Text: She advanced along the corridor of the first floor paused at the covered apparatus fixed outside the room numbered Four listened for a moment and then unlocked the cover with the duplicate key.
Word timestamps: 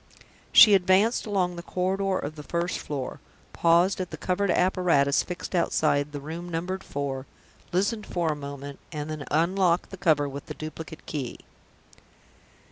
She 0.51 0.73
advanced 0.73 1.27
along 1.27 1.55
the 1.57 1.61
corridor 1.61 2.17
of 2.17 2.35
the 2.35 2.41
first 2.41 2.79
floor 2.79 3.19
paused 3.53 4.01
at 4.01 4.09
the 4.09 4.17
covered 4.17 4.49
apparatus 4.49 5.21
fixed 5.21 5.53
outside 5.53 6.11
the 6.11 6.19
room 6.19 6.49
numbered 6.49 6.83
Four 6.83 7.27
listened 7.71 8.07
for 8.07 8.31
a 8.31 8.35
moment 8.35 8.79
and 8.91 9.11
then 9.11 9.25
unlocked 9.29 9.91
the 9.91 9.97
cover 9.97 10.27
with 10.27 10.47
the 10.47 10.55
duplicate 10.55 11.05
key. 11.05 11.41